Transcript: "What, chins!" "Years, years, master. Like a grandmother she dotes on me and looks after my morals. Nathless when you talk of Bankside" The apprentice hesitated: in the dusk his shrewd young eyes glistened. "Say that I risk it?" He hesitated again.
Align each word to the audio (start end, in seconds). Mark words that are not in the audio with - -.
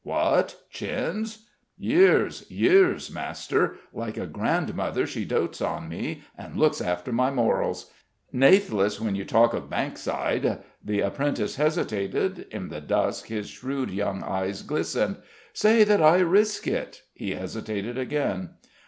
"What, 0.03 0.55
chins!" 0.71 1.45
"Years, 1.77 2.49
years, 2.49 3.11
master. 3.13 3.75
Like 3.93 4.17
a 4.17 4.25
grandmother 4.25 5.05
she 5.05 5.25
dotes 5.25 5.61
on 5.61 5.87
me 5.89 6.23
and 6.35 6.57
looks 6.57 6.81
after 6.81 7.11
my 7.11 7.29
morals. 7.29 7.91
Nathless 8.33 8.99
when 8.99 9.13
you 9.13 9.23
talk 9.25 9.53
of 9.53 9.69
Bankside" 9.69 10.63
The 10.83 11.01
apprentice 11.01 11.57
hesitated: 11.57 12.47
in 12.49 12.69
the 12.69 12.81
dusk 12.81 13.27
his 13.27 13.47
shrewd 13.47 13.91
young 13.91 14.23
eyes 14.23 14.63
glistened. 14.63 15.17
"Say 15.53 15.83
that 15.83 16.01
I 16.01 16.17
risk 16.17 16.65
it?" 16.65 17.03
He 17.13 17.35
hesitated 17.35 17.99
again. 17.99 18.55